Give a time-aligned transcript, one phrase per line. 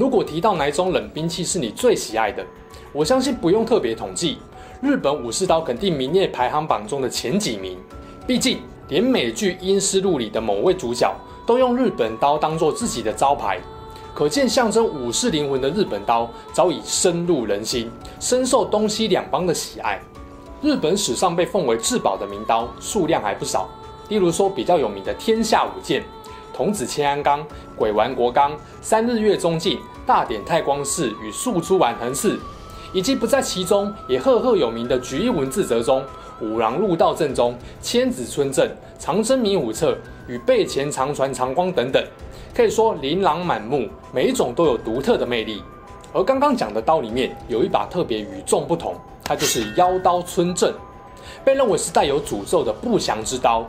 [0.00, 2.42] 如果提到哪一种冷兵器是你最喜爱的，
[2.90, 4.38] 我相信不用特别统计，
[4.80, 7.76] 日本武士刀肯定名列排行榜中的前几名。
[8.26, 11.14] 毕竟，连美剧《阴尸路》里的某位主角
[11.46, 13.60] 都用日本刀当做自己的招牌，
[14.14, 20.00] 可见象征武士灵魂的日本刀早已深入人心，深受东西两邦的喜爱。
[20.62, 23.68] 日本史上被奉为至宝的名刀数量还不少，
[24.08, 26.02] 例如说比较有名的天下五剑。
[26.60, 27.42] 童子千安纲、
[27.74, 32.38] 鬼丸国纲、三日月宗近、大典太光寺与素出丸藤寺，
[32.92, 36.04] 以及不在其中也赫赫有名的菊一文字泽中、
[36.38, 39.96] 五郎入道正中、千子村正、长生明武彻
[40.28, 42.04] 与背前长传长光等等，
[42.54, 45.62] 可以说琳琅满目，每一种都有独特的魅力。
[46.12, 48.94] 而刚刚讲的刀里面有一把特别与众不同，
[49.24, 50.70] 它就是妖刀村正，
[51.42, 53.64] 被认为是带有诅咒的不祥之刀。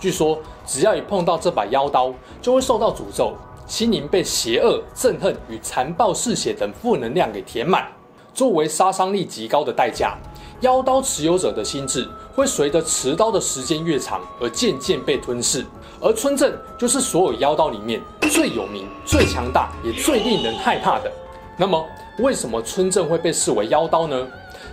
[0.00, 3.34] 据说，只要一碰到这把妖刀，就会受到诅咒，
[3.66, 7.86] 心灵被邪恶、憎恨与残暴嗜血等负能量给填满。
[8.32, 10.16] 作为杀伤力极高的代价，
[10.62, 15.66] 妖刀持有者的心智会随着持刀的时间越长而渐渐被吞噬。
[16.00, 18.00] 而村正就是所有妖刀里面
[18.32, 21.12] 最有名、最强大也最令人害怕的。
[21.58, 21.84] 那么，
[22.20, 24.26] 为什么村正会被视为妖刀呢？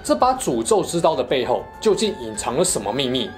[0.05, 3.29] 这把诅咒之刀的背后究竟隐藏了什么秘密？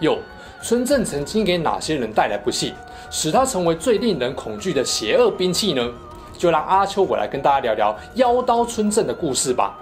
[0.00, 0.18] 又。
[0.60, 2.74] 村正曾经给哪些人带来不幸，
[3.10, 5.90] 使他成为最令人恐惧的邪恶兵器呢？
[6.36, 9.76] 就让阿秋我来跟大家聊聊妖刀村正的故事吧。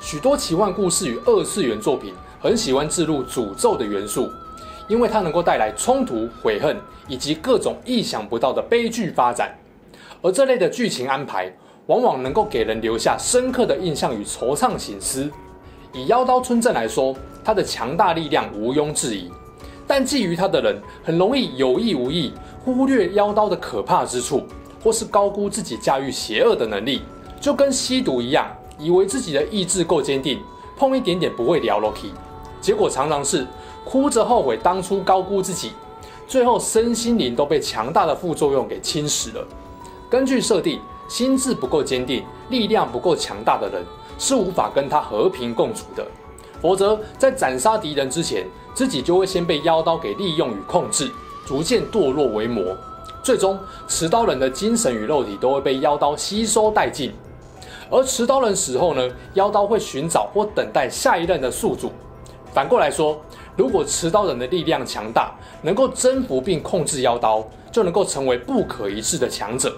[0.00, 4.30] 许多奇幻故事与二次元作品很喜欢置入诅咒的元素，
[4.88, 6.76] 因为它能够带来冲突、悔恨
[7.08, 9.56] 以及各种意想不到的悲剧发展。
[10.20, 11.50] 而这类的剧情安排，
[11.86, 15.30] 往往能够给人留下深刻的印象与惆怅省思。
[15.94, 19.30] 以妖刀村正来说，他的强大力量毋庸置疑，
[19.86, 22.32] 但觊觎他的人很容易有意无意
[22.64, 24.42] 忽略妖刀的可怕之处，
[24.82, 27.02] 或是高估自己驾驭邪恶的能力，
[27.40, 30.40] 就跟吸毒一样，以为自己的意志够坚定，
[30.76, 32.08] 碰一点点不会掉落去，
[32.60, 33.46] 结果常常是
[33.84, 35.70] 哭着后悔当初高估自己，
[36.26, 39.46] 最后身心灵都被强大的副作用给侵蚀了。
[40.10, 43.84] 根据设定，心智不够坚定，力量不够强大的人
[44.18, 46.06] 是无法跟他和平共处的。
[46.60, 51.10] 否则，在斩杀敌人之前，自己就会先被妖刀给利用与控制，
[51.46, 52.76] 逐渐堕落为魔。
[53.22, 57.12] 最终，持刀人的精神与肉体都会被妖刀吸收殆尽。
[57.90, 61.92] 而持刀人死后呢，妖刀会寻找或等待下一任的宿主。
[62.52, 63.20] 反过来说，
[63.56, 69.76] 如果持刀人的力量强大，能够征服并控制妖刀，就能够成为不可一世的强者。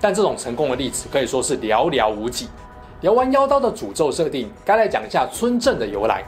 [0.00, 2.48] 但这种成功的例子可以说是寥寥无几。
[3.04, 6.24] 聊完妖刀的诅咒设定，该来讲一下村正的由来。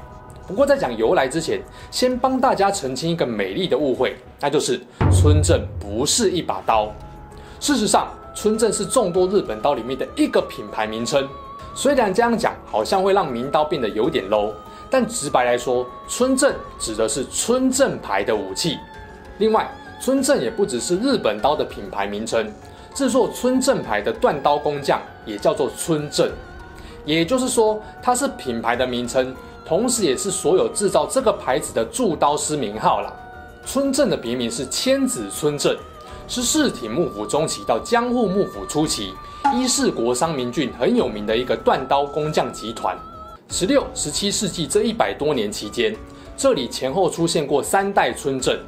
[0.46, 1.58] 不过在讲由来之前，
[1.90, 4.78] 先帮大家澄清一个美丽的误会，那就是
[5.10, 6.92] 村正不是一把刀。
[7.60, 11.26] 事实上，村正是众多日本刀里面的一个品牌名称。
[11.74, 14.52] 虽然这样讲好像会让名刀变得有点 low，
[14.90, 18.76] 但直白来说，村正指的是村正牌的武器。
[19.38, 19.66] 另外，
[19.98, 22.52] 村正也不只是日本刀的品牌名称，
[22.94, 26.30] 制作村正牌的锻刀工匠也叫做村正。
[27.06, 29.34] 也就是说，它是品牌的名称，
[29.64, 33.10] 同时也是所有制造这个牌子的铸刀师名号啦。
[33.64, 35.76] 村正的别名是千子村正，
[36.28, 39.14] 是室町幕府中期到江户幕府初期
[39.54, 42.98] 伊势国商名郡很有名的一个锻刀工匠集团。
[43.48, 45.94] 十六、十七世纪这一百多年期间，
[46.36, 48.58] 这里前后出现过三代村正，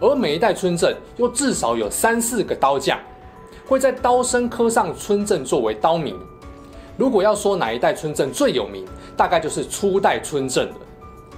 [0.00, 2.96] 而每一代村正又至少有三四个刀匠，
[3.66, 6.16] 会在刀身刻上村正作为刀名。
[6.96, 8.84] 如果要说哪一代村正最有名，
[9.16, 10.74] 大概就是初代村正了。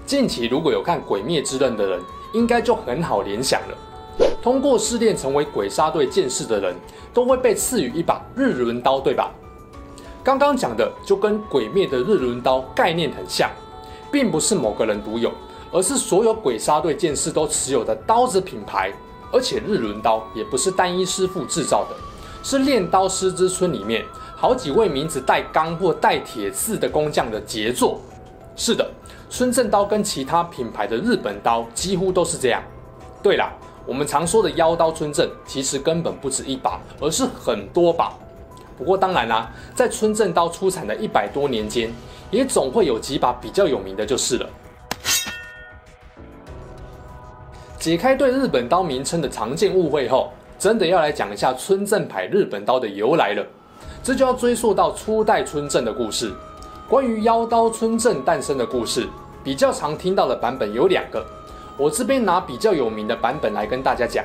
[0.04, 2.00] 近期如果有看《鬼灭之刃》的人，
[2.34, 4.26] 应该就很好联想了。
[4.42, 6.76] 通过试炼成为鬼杀队剑士的人，
[7.12, 9.32] 都会被赐予一把日轮刀，对吧？
[10.22, 13.50] 刚刚讲的就跟《鬼灭》的日轮刀概念很像，
[14.12, 15.32] 并不是某个人独有，
[15.72, 18.92] 而是所有鬼杀队剑士都持有的刀子品牌。
[19.32, 21.96] 而且日轮刀也不是单一师傅制造的，
[22.44, 24.04] 是炼刀师之村里面。
[24.38, 27.98] 好几位名字带钢或带铁刺的工匠的杰作。
[28.54, 28.86] 是的，
[29.30, 32.62] 村正刀跟其他品牌的日本刀几乎都是这样。
[33.22, 33.50] 对了，
[33.86, 38.12] 我们常说的妖刀村正，其实根本不止一把，而是很多把。
[38.76, 41.90] 不过当然啦、在村正刀出产的一百多年间，
[42.30, 44.46] 也总会有几把比较有名的就是了。
[47.78, 53.46] 解开对日本刀名称的常见误会后，真的要来讲一下村正牌日本刀的由来了。
[54.06, 56.32] 这就要追溯到初代村正的故事。
[56.88, 59.04] 关于妖刀村正诞生的故事，
[59.42, 61.26] 比较常听到的版本有两个。
[61.76, 64.24] 我这边拿比较有名的版本来跟大家讲，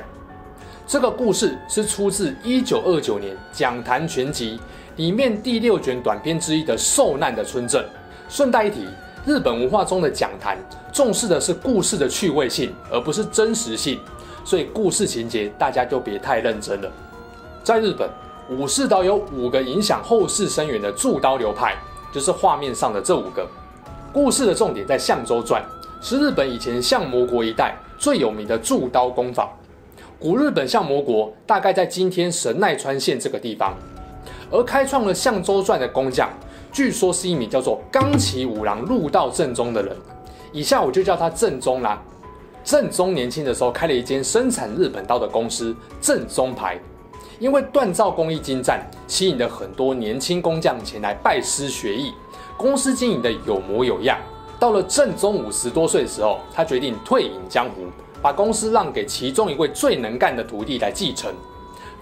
[0.86, 4.56] 这个故事是出自一九二九年《讲谈全集》
[4.94, 7.82] 里面第六卷短篇之一的《受难的村正》。
[8.28, 8.86] 顺带一提，
[9.26, 10.56] 日本文化中的讲谈
[10.92, 13.98] 重视的是故事的趣味性，而不是真实性，
[14.44, 16.88] 所以故事情节大家就别太认真了。
[17.64, 18.08] 在日本，
[18.58, 21.76] 武士刀有五个影响后世深远的铸刀流派，
[22.12, 23.46] 就是画面上的这五个。
[24.12, 25.62] 故事的重点在相州传。
[26.04, 29.48] 是日本以前相模国一带最有名的铸刀工坊。
[30.18, 33.72] 古日本相模国大概在今天神奈川县这个地方，
[34.50, 36.28] 而开创了相州传的工匠，
[36.72, 39.96] 据说是一名叫做冈崎五郎入道正宗的人。
[40.50, 42.02] 以下我就叫他正宗啦。
[42.64, 46.76] 正宗年轻的时候开了一间生产日本刀的公司正宗牌，
[47.42, 52.14] 因为锻造工艺精湛，吸引了很多年轻工匠前来拜师学艺，
[52.56, 54.16] 公司经营的有模有样。
[54.60, 57.86] 到了正宗五十多岁的时候，他决定退隐江湖，
[58.22, 61.34] 把公司让给其中一位最能干的徒弟来继承。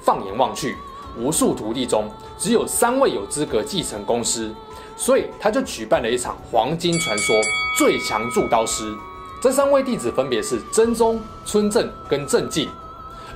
[0.02, 0.76] 放眼望去，
[1.18, 2.04] 无数徒弟中
[2.36, 4.54] 只有三位有资格继承公司，
[4.94, 7.34] 所以他就举办了一场黄金传说
[7.78, 8.94] 最强铸刀师。
[9.40, 12.68] 这三位弟子分别是真宗、村正跟正进。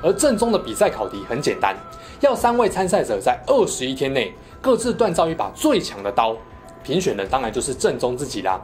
[0.04, 1.74] 而正宗的比赛考题很简单，
[2.20, 6.36] 要三位参赛者在二十一天内各自锻造一把最强的刀。
[6.82, 8.60] 评选的当然就是正宗自己啦。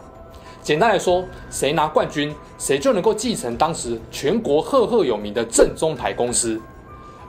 [0.63, 6.61] 简单来说，谁拿冠军，谁就能够继承当时全国赫赫有名的正宗牌公司。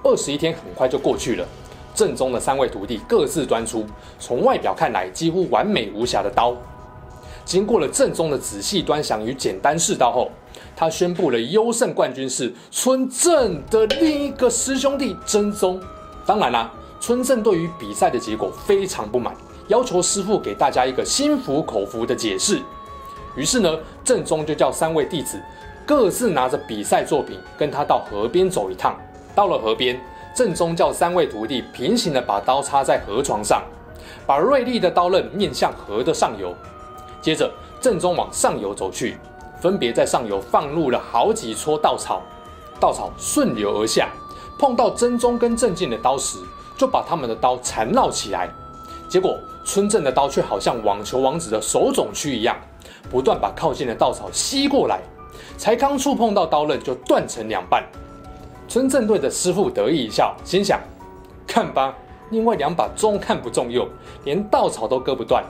[0.03, 1.47] 二十一天很快就过去了，
[1.95, 3.85] 正宗的三位徒弟各自端出
[4.19, 6.53] 从外表看来几乎完美无瑕的刀。
[7.45, 10.29] 经过了正宗的仔细端详与简单试刀后，
[10.75, 15.79] 他宣布了优胜冠军是村正的另一个师兄弟真宗。
[16.25, 19.35] 当然啦，村正对于比赛的结果非常不满，
[19.67, 22.59] 要求师傅给大家一个心服口服的解释。
[23.35, 25.41] 于是呢，正宗就叫三位弟子
[25.85, 28.95] 各自拿着比赛作品，跟他到河边走一趟。
[29.33, 29.99] 到了河边，
[30.35, 33.63] 正宗叫三位徒弟平行的把刀插在河床上，
[34.25, 36.53] 把锐利的刀刃面向河的上游。
[37.21, 39.17] 接着，正宗往上游走去，
[39.61, 42.23] 分别在上游放入了好几撮稻草，
[42.79, 44.09] 稻草顺流而下，
[44.57, 46.39] 碰到真宗跟正进的刀时，
[46.75, 48.49] 就把他们的刀缠绕起来。
[49.07, 52.57] 结果，村正的刀却好像网球王子的手冢区一样。
[53.09, 55.01] 不断把靠近的稻草吸过来，
[55.57, 57.83] 才刚触碰到刀刃就断成两半。
[58.67, 60.79] 村正对着师傅得意一笑，心想：
[61.45, 61.93] 看吧，
[62.29, 63.87] 另外两把中看不中用，
[64.23, 65.43] 连稻草都割不断。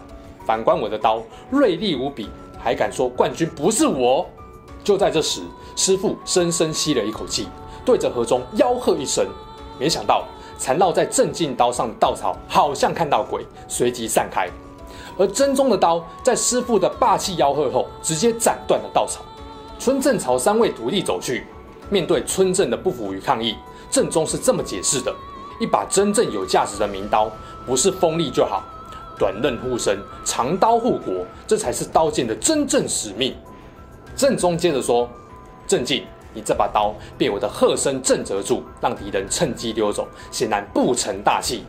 [0.46, 1.22] 反观我的刀
[1.52, 2.30] 锐利无比，
[2.64, 4.26] 还敢说冠军不是我？
[4.84, 5.42] 就在这时，
[5.76, 7.48] 师傅深深吸了一口气，
[7.86, 9.28] 对着河中吆喝一声。
[9.80, 10.26] 没想到
[10.60, 14.50] 缠绕在正进刀上的稻草好像看到鬼，随即散开。
[15.18, 19.22] 而真宗的刀在师傅的霸气吆喝后，直接斩断了稻草。
[19.78, 21.46] 村正朝三位徒弟走去，
[21.90, 23.56] 面对村正的不服与抗议，
[23.90, 25.14] 正宗是这么解释的：
[25.60, 27.30] 一把真正有价值的名刀，
[27.66, 28.64] 不是锋利就好，
[29.22, 33.36] 短刃护身，长刀护国，这才是刀剑的真正使命。
[34.16, 35.08] 正宗接着说：
[35.68, 41.64] 正进，你这把刀被我的鹤身震折住，让敌人趁机溜走，显然不成大器。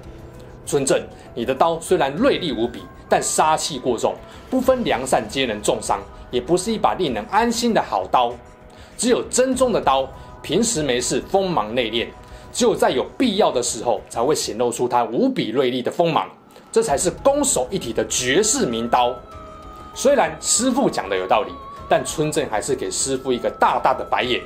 [0.64, 0.98] 村正，
[1.34, 2.80] 你的刀虽然锐利无比。
[3.08, 4.14] 但杀气过重，
[4.48, 8.32] 不分良善皆能重伤，也不是一把令人安心的好刀。
[8.96, 10.08] 只有真宗的刀，
[10.40, 12.06] 平时没事锋芒内敛，
[12.54, 16.26] 只有在有必要的时候才会显露出它无比锐利的锋芒，
[16.72, 19.14] 这才是攻守一体的绝世名刀。
[19.94, 21.52] 虽然师傅讲的有道理，
[21.86, 24.40] 但村正还是给师傅一个大大的白眼，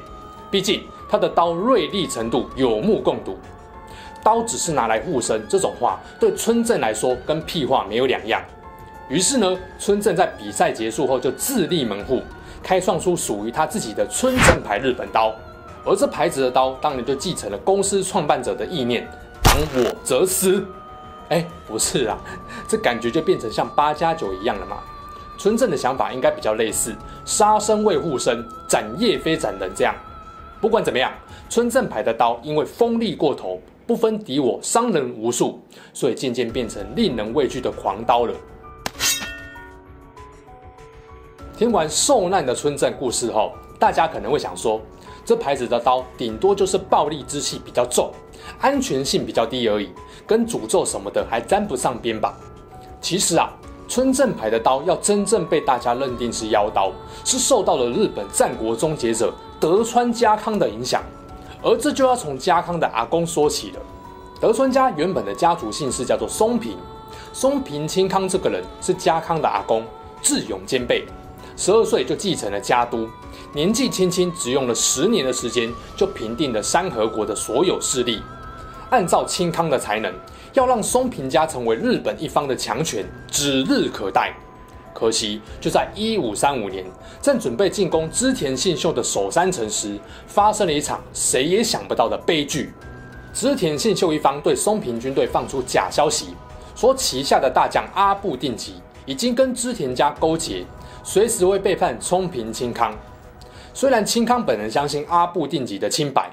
[0.51, 3.39] 毕竟他的刀锐利程度有目共睹。
[4.25, 8.43] 刀只是拿来护身，这种话对村正来说跟屁话没有两样。
[9.09, 12.23] 于是呢，村正在比赛结束后就自立门户，
[12.61, 15.33] 开创出属于他自己的村正牌日本刀。
[15.85, 19.09] 而这牌子的刀当然就继承了公司创办者的意念：
[19.45, 20.67] 挡我则私。
[21.29, 22.19] 哎，不是啊，
[22.69, 24.79] 这感觉就变成像八加九一样了嘛。
[25.39, 29.95] 村正的想法应该比较类似：杀生为护身，斩业非斩人这样。
[30.61, 31.13] 不管怎么样，
[31.49, 35.61] 村正牌的刀因为锋利过头，不分敌我，伤人无数，
[35.93, 38.35] 所以渐渐变成令人畏惧的狂刀了。
[41.57, 44.81] 听完受难的村正故事后，大家可能会想说，
[45.27, 48.13] 这牌子的刀顶多就是暴力之气比较重，
[48.61, 49.91] 安全性比较低而已，
[50.25, 52.39] 跟诅咒什么的还沾不上边吧。
[53.01, 53.53] 其实啊，
[53.89, 56.93] 村正牌的刀要真正被大家认定是妖刀，
[57.25, 61.03] 是受到了日本战国终结者德川家康的影响，
[61.61, 63.81] 而这就要从家康的阿公说起了。
[64.41, 66.77] 德川家原本的家族姓氏叫做松平，
[67.33, 69.83] 松平清康这个人是家康的阿公，
[70.23, 71.05] 智勇兼备，
[71.57, 73.09] 十二岁就继承了家督，
[73.55, 78.23] 年纪轻轻只用了十年的时间就平定了山河国的所有势力。
[78.91, 80.13] 按照清康的才能，
[80.53, 84.33] 要让松平家成为日本一方的强权指日可待。
[84.95, 86.85] 可惜就在一五三五年，
[87.21, 92.73] 正准备进攻织田信秀的守山城时，发生了一场谁也想不到的悲剧。
[93.35, 96.35] 织田信秀一方对松平军队放出假消息，
[96.75, 100.65] 说旗下的大将阿部定吉已经跟织田家勾结，
[101.07, 102.93] 随时会背叛冲平清康。
[103.73, 106.29] 虽然清康本人相信阿布定吉的清白，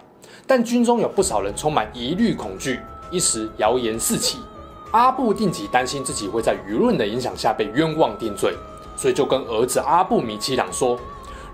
[0.47, 2.79] 但军中有不少人充满疑虑恐惧，
[3.11, 4.39] 一时谣言四起。
[4.91, 8.55] 阿布定吉担心自己会在舆论的影响下被冤枉定罪，
[8.97, 10.99] 所以就跟儿子阿布米七郎说：“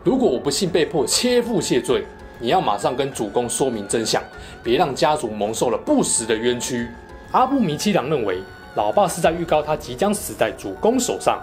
[0.01, 2.07] 如果我不幸被迫切腹谢罪。”
[2.41, 4.23] 你要马上跟主公说明真相，
[4.63, 6.88] 别让家族蒙受了不实的冤屈。
[7.33, 8.41] 阿布弥七郎认为，
[8.75, 11.38] 老爸是在预告他即将死在主公手上。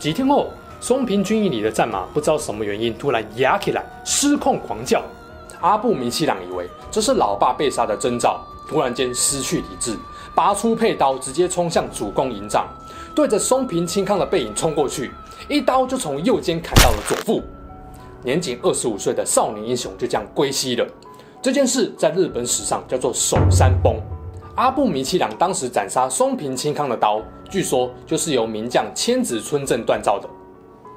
[0.00, 5.02] 几天后，松平军营里的战马不知道什么原因突然压起来，失控狂叫。
[5.60, 9.98] 阿部弥七郎以为这是老爸被杀的征兆，突然间失去理智，
[10.34, 12.68] 拔出佩刀，直接冲向主公营帐，
[13.12, 15.10] 对着松平清康的背影冲过去，
[15.48, 17.42] 一刀就从右肩砍到了左腹。
[18.22, 20.86] 年仅二十五岁的少年英雄就这样归西了。
[21.42, 23.96] 这件事在日本史上叫做守山崩。
[24.54, 27.20] 阿部弥七郎当时斩杀松平清康的刀，
[27.50, 30.28] 据说就是由名将千子村正锻造的。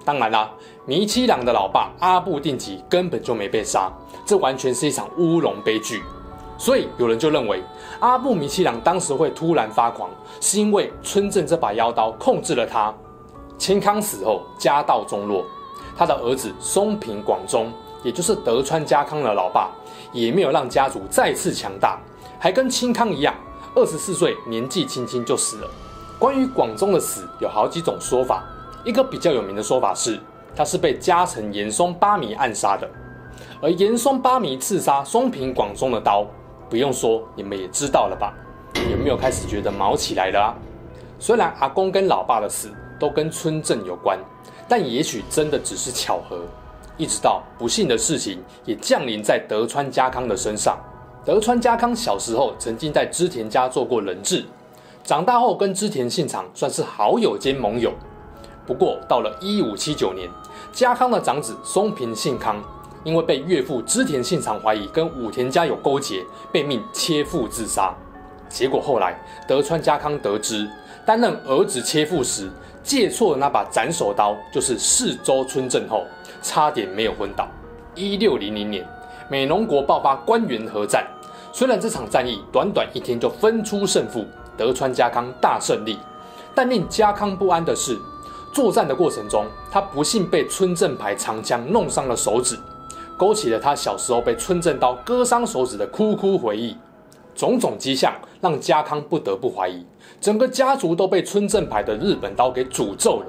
[0.04, 0.52] 当然啦，
[0.86, 3.92] 弥七郎的老爸阿布定吉根本就没被杀，
[4.26, 6.02] 这完全是一场乌龙悲剧。
[6.58, 7.64] 所以有人就认为，
[8.00, 12.94] 阿布弥七郎当时会突然发狂，是因为村正这把妖刀控制了他。
[13.58, 15.46] 清康死后，家道中落。
[15.96, 17.72] 他的儿子松平广忠，
[18.04, 19.70] 也就是德川家康的老爸，
[20.12, 22.00] 也没有让家族再次强大，
[22.40, 23.36] 还跟清康一样，
[23.76, 25.70] 二十四岁年纪轻轻就死了。
[26.18, 28.44] 关于广忠的死，有好几种说法。
[28.84, 30.20] 一个比较有名的说法是，
[30.56, 32.90] 他是被家臣岩松八迷暗杀的。
[33.62, 36.26] 而岩松八迷刺杀松平广忠的刀，
[36.70, 38.34] 不用说，你们也知道了吧？
[38.92, 40.56] 有没有开始觉得毛起来了啊？
[41.20, 44.18] 虽然阿公跟老爸的死都跟村镇有关。
[44.68, 46.46] 但也许真的只是巧合，
[46.96, 50.80] 一直到不幸的事情也降临在德川家康的身上。
[51.26, 54.46] 德川家康小时候曾经在织田家做过人质，
[55.04, 57.92] 长大后跟织田信长算是好友兼盟友。
[58.66, 60.30] 不过到了一五七九年，
[60.72, 62.62] 家康的长子松平信康
[63.04, 67.94] 因为被岳父织田信长怀疑跟武田家有勾结，被命切腹自杀。
[68.48, 70.70] 结果后来德川家康得知，
[71.06, 72.50] 担任儿子切腹时，
[72.84, 76.06] 借错的那把斩首刀就是四周村正后，
[76.42, 77.48] 差点没有昏倒。
[77.96, 78.86] 一六零零年，
[79.30, 81.06] 美浓国爆发关原合战，
[81.52, 84.26] 虽然这场战役短短一天就分出胜负，
[84.56, 85.98] 德川家康大胜利，
[86.54, 87.98] 但令家康不安的是，
[88.52, 92.58] 作战的过程中，他不幸被村正牌长枪弄伤了手指，
[93.18, 96.76] 勾起了他小时候被村正刀割伤手指的哭哭回忆。
[97.34, 99.86] 种种迹象让家康不得不怀疑，
[100.20, 103.26] 整个家族都被村正牌的日本刀给诅咒了。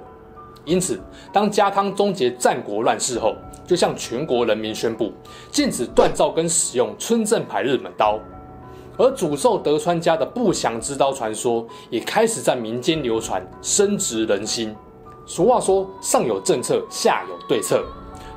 [0.65, 1.01] 因此，
[1.33, 5.13] 当家康终结战国乱世后，就向全国人民宣布
[5.53, 8.19] 禁止锻造跟使用村正牌日本刀。
[8.99, 14.75] 而诅咒德川家的不祥之刀传说也开始在民间流传，深植人心。
[15.25, 17.85] 俗话说：“上有政策，下有对策。”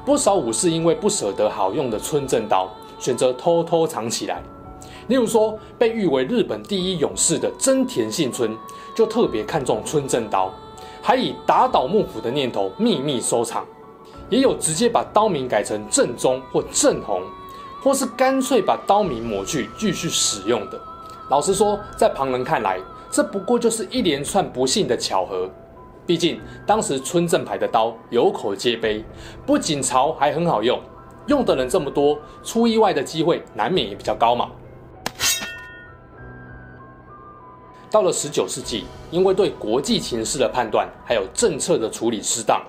[0.06, 4.42] 不少武士因为不舍得好用的村正刀，选择偷偷藏起来。
[5.08, 8.56] 例如说，被誉为日本第一勇士的真田信村，
[8.96, 10.51] 就特别看重村正刀，
[11.01, 13.65] 还以打倒幕府的念头秘密收藏。
[14.30, 17.22] 也有直接把刀名改成正宗或正红，
[17.82, 20.80] 或是干脆把刀名抹去继续使用的。
[21.30, 22.80] 老实说，在旁人看来，
[23.12, 25.50] 这不过就是一连串不幸的巧合。
[26.06, 29.04] 毕竟当时村正牌的刀有口皆碑，
[29.46, 30.80] 不仅潮，还很好用，
[31.28, 34.50] 用的人这么多，出意外的机会难免也比较高嘛。
[37.90, 42.62] 到了十九世纪，因为对国际情势的判断还有政策的处理失当，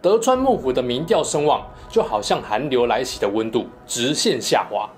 [0.00, 4.88] 德川幕府的民调声望就好像寒流来袭的温度，直线下滑。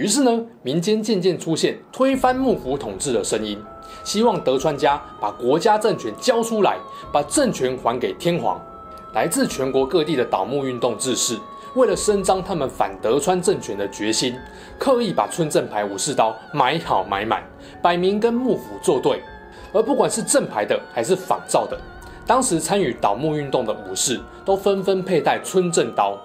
[0.00, 3.62] 于是呢，民间渐渐出现推翻幕府统治的声音，
[4.02, 6.78] 希望德川家把国家政权交出来，
[7.12, 8.58] 把政权还给天皇。
[9.12, 11.38] 来自全国各地的倒幕运动志士，
[11.74, 14.34] 为了伸张他们反德川政权的决心，
[14.78, 17.44] 刻意把村正牌武士刀买好买满，
[17.82, 19.20] 摆明跟幕府作对。
[19.74, 21.78] 而不管是正牌的还是仿造的，
[22.26, 26.16] 当时参与倒幕运动的武士都纷纷佩戴村正刀，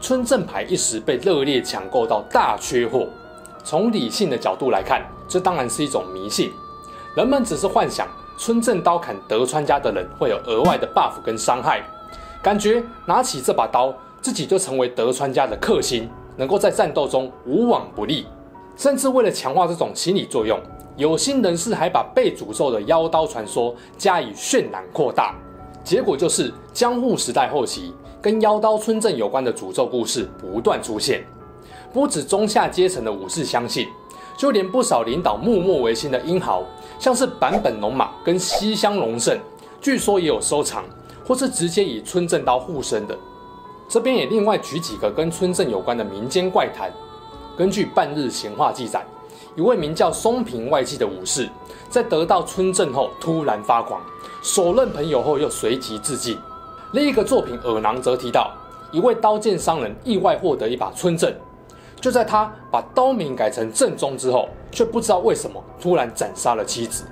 [0.00, 3.06] 村正牌一时被热烈抢购到大缺货。
[3.64, 6.52] 从理性的角度来看，这当然是一种迷信，
[7.16, 8.06] 人们只是幻想
[8.38, 11.82] 村正刀砍德川家的人会有额外的 buff 跟伤害，
[12.42, 13.94] 感觉拿起这把刀。
[14.22, 18.26] 自己就成为德川家的克星，能够在战斗中无往不利。
[18.76, 20.58] 甚至为了强化这种心理作用，
[20.96, 25.36] 有心人士还把被诅咒的妖刀传说加以渲染扩大。
[25.84, 27.94] 结果就是江户时代后期，
[28.26, 31.24] 跟妖刀村正有关的诅咒故事不断出现。
[31.94, 33.86] 不止中下阶层的武士相信，
[34.36, 36.64] 就连不少领导幕末维新的英豪，
[36.98, 39.38] 像是坂本龙马跟西乡隆盛，
[39.80, 40.82] 据说也有收藏，
[41.24, 43.16] 或是直接以村正刀护身的。
[43.88, 46.92] 这边也另外举几个跟村正有关的民间怪谈。
[47.56, 49.06] 根据《半日闲话》记载，
[49.54, 51.48] 一位名叫松平外记的武士，
[51.88, 54.00] 在得到村正后突然发狂，
[54.42, 56.36] 手刃朋友后又随即自尽。
[56.92, 58.52] 另一个作品《耳囊》则提到，
[58.92, 61.32] 一位刀剑商人意外获得一把村正，
[62.00, 67.04] 就在他把刀名改成正宗之后，却不知道为什么突然斩杀了妻子。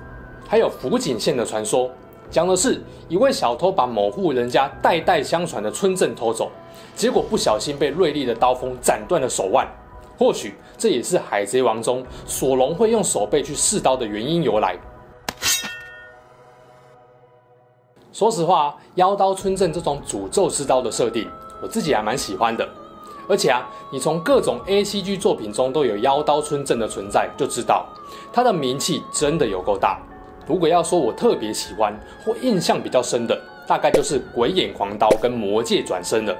[0.47, 1.89] 还有福井县的传说。
[2.31, 6.49] 讲的是一位小偷把某户人家代代相传的村镇偷走，
[6.95, 9.67] 结果不小心被锐利的刀锋斩断了手腕。
[10.17, 14.75] 或许这也是《海贼王》中索隆会用手背去试刀的原因由来。
[18.15, 21.29] 说实话，妖刀村正这种诅咒之刀的设定，
[21.61, 22.65] 我自己还蛮喜欢的。
[23.27, 27.85] 而且啊，你从各种 ACG 作品中都有妖刀村正的存在，就知道
[28.31, 29.99] 它的名气真的有够大。
[30.47, 31.93] 如果要说我特别喜欢
[32.23, 36.33] 或印象比较深的，大概就是鬼眼狂刀跟魔界转生了。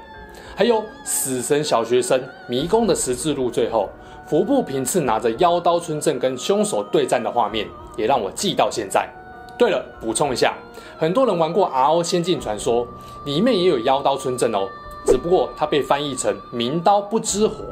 [0.56, 3.90] 还有死神小学生迷宫的十字路，最后
[4.26, 7.68] 服部平次拿着妖刀村正跟凶手对战的画面，
[7.98, 9.10] 也让我记到现在。
[9.58, 10.54] 对了，补充一下，
[10.98, 12.88] 很多人玩过 RO 仙境传说，
[13.26, 14.68] 里面也有妖刀村正哦，
[15.06, 17.66] 只不过它被翻译成明刀不知火。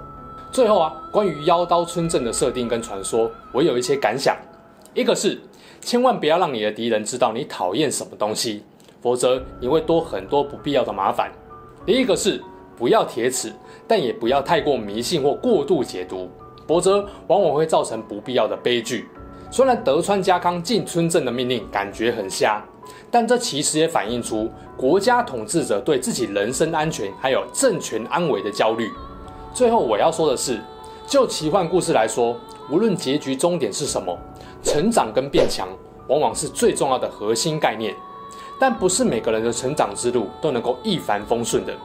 [0.51, 4.35] 最后啊，关于妖刀村正的设定跟传说，我有一些感想，
[4.93, 5.39] 一个是。
[5.85, 8.63] 千万不要让你的敌人知道你讨厌什么东西，
[9.01, 11.29] 否则你会多很多不必要的麻烦。
[11.85, 12.41] 第一个是
[12.77, 13.51] 不要铁齿，
[13.85, 16.29] 但也不要太过迷信或过度解读，
[16.65, 19.09] 否则往往会造成不必要的悲剧。
[19.53, 22.59] 虽然德川家康进村镇的命令感觉很瞎，
[23.11, 28.89] 但这其实也反映出国家统治者对自己人身安全还有政权安危的焦虑。
[29.53, 30.59] 最后我要说的是，
[31.05, 32.35] 就奇幻故事来说，
[32.71, 34.17] 无论结局终点是什么。
[34.63, 35.67] 成长跟变强
[36.07, 37.95] 往往是最重要的核心概念，
[38.59, 41.75] 但不是每个人的成长之路都能够一帆风顺的，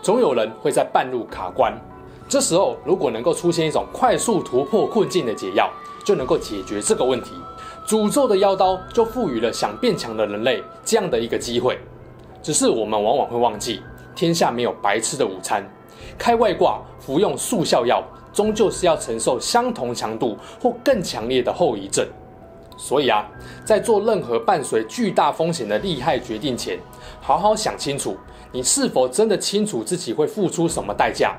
[0.00, 1.76] 总有人会在半路卡关。
[2.28, 5.70] 这时候，如果能够出现一种快速突破困境的解药，
[6.04, 7.32] 就能够解决这个问题。
[7.86, 11.78] 诅咒的妖刀就赋予了想变强的人类这样的一个机会。
[12.42, 13.82] 只是我们往往会忘记，
[14.14, 15.66] 天下没有白吃的午餐，
[16.18, 18.02] 开外挂服用速效药。
[18.30, 22.06] 终究是要承受相同强度或更强烈的后遗症，
[22.76, 23.26] 所以啊，
[23.64, 26.78] 在做任何伴随巨大风险的利害决定前，
[27.20, 28.16] 好好想清楚，
[28.52, 31.34] 你是否真的清楚自己会付出什么代价？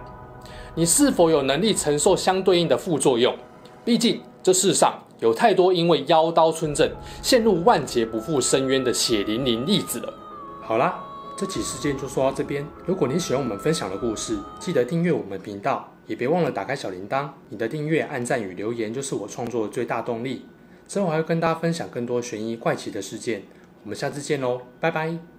[0.80, 3.36] 你是否有能力承受相对应的副作用？
[3.84, 6.89] 毕竟这世上有太多因为妖刀村正
[7.22, 10.13] 陷入万劫不复深渊的血淋淋例子了。
[10.62, 11.04] 好啦，
[11.38, 12.65] 这期事件就说到这边。
[12.86, 15.86] 如果你喜欢我们分享的故事，记得订阅我们频道。
[16.08, 20.46] 也别忘了打开小铃铛，你的订阅、按赞与留言就是我创作的最大动力。
[20.88, 23.44] 之后还会跟大家分享更多悬疑怪奇的事件。
[23.84, 25.38] 我们下次见喽，拜拜。